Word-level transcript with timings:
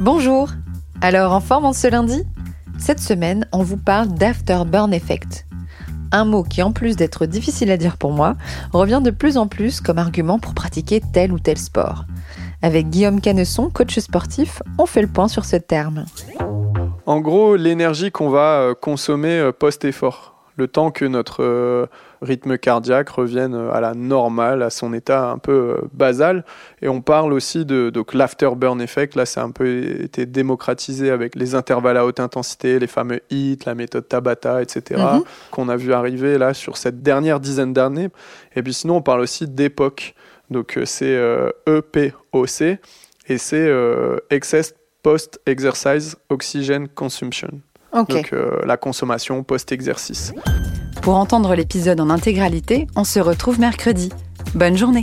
Bonjour 0.00 0.50
Alors 1.00 1.32
en 1.32 1.40
forme 1.40 1.64
en 1.64 1.72
ce 1.72 1.88
lundi? 1.88 2.22
Cette 2.78 3.00
semaine, 3.00 3.48
on 3.52 3.64
vous 3.64 3.76
parle 3.76 4.06
d'afterburn 4.06 4.94
effect. 4.94 5.44
Un 6.12 6.24
mot 6.24 6.44
qui, 6.44 6.62
en 6.62 6.70
plus 6.70 6.94
d'être 6.94 7.26
difficile 7.26 7.72
à 7.72 7.76
dire 7.76 7.96
pour 7.96 8.12
moi, 8.12 8.36
revient 8.72 9.00
de 9.02 9.10
plus 9.10 9.36
en 9.36 9.48
plus 9.48 9.80
comme 9.80 9.98
argument 9.98 10.38
pour 10.38 10.54
pratiquer 10.54 11.02
tel 11.12 11.32
ou 11.32 11.40
tel 11.40 11.58
sport. 11.58 12.04
Avec 12.62 12.90
Guillaume 12.90 13.20
Canesson, 13.20 13.70
coach 13.70 13.98
sportif, 13.98 14.62
on 14.78 14.86
fait 14.86 15.02
le 15.02 15.08
point 15.08 15.26
sur 15.26 15.44
ce 15.44 15.56
terme. 15.56 16.04
En 17.04 17.18
gros, 17.18 17.56
l'énergie 17.56 18.12
qu'on 18.12 18.30
va 18.30 18.60
euh, 18.60 18.74
consommer 18.74 19.36
euh, 19.36 19.50
post-effort 19.50 20.37
le 20.58 20.66
temps 20.66 20.90
que 20.90 21.04
notre 21.04 21.44
euh, 21.44 21.86
rythme 22.20 22.58
cardiaque 22.58 23.08
revienne 23.10 23.54
à 23.54 23.80
la 23.80 23.94
normale, 23.94 24.62
à 24.62 24.70
son 24.70 24.92
état 24.92 25.30
un 25.30 25.38
peu 25.38 25.52
euh, 25.52 25.88
basal. 25.92 26.44
Et 26.82 26.88
on 26.88 27.00
parle 27.00 27.32
aussi 27.32 27.64
de 27.64 27.90
donc 27.90 28.12
l'afterburn 28.12 28.80
effect. 28.82 29.14
Là, 29.14 29.24
c'est 29.24 29.40
un 29.40 29.52
peu 29.52 30.02
été 30.02 30.26
démocratisé 30.26 31.10
avec 31.10 31.36
les 31.36 31.54
intervalles 31.54 31.96
à 31.96 32.04
haute 32.04 32.18
intensité, 32.18 32.80
les 32.80 32.88
fameux 32.88 33.20
HIIT, 33.30 33.60
la 33.66 33.76
méthode 33.76 34.08
Tabata, 34.08 34.60
etc. 34.60 35.00
Mhm. 35.14 35.22
qu'on 35.52 35.68
a 35.68 35.76
vu 35.76 35.92
arriver 35.92 36.38
là 36.38 36.52
sur 36.54 36.76
cette 36.76 37.02
dernière 37.02 37.38
dizaine 37.38 37.72
d'années. 37.72 38.08
Et 38.56 38.62
puis 38.62 38.74
sinon, 38.74 38.96
on 38.96 39.02
parle 39.02 39.20
aussi 39.20 39.46
d'époque. 39.46 40.14
Donc 40.50 40.76
euh, 40.76 40.84
c'est 40.84 41.16
EPOC 41.66 42.78
et 43.28 43.38
c'est 43.38 43.70
Excess 44.30 44.74
Post 45.04 45.40
Exercise 45.46 46.16
Oxygen 46.28 46.88
Consumption. 46.88 47.60
Donc 47.92 48.30
euh, 48.32 48.60
la 48.64 48.76
consommation 48.76 49.42
post-exercice. 49.42 50.32
Pour 51.02 51.16
entendre 51.16 51.54
l'épisode 51.54 52.00
en 52.00 52.10
intégralité, 52.10 52.86
on 52.96 53.04
se 53.04 53.20
retrouve 53.20 53.58
mercredi. 53.58 54.10
Bonne 54.54 54.76
journée 54.76 55.02